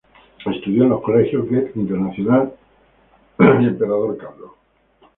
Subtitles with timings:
[0.51, 2.55] Estudió en los colegios Goethe, Internacional
[3.39, 4.49] y Cristo Rey.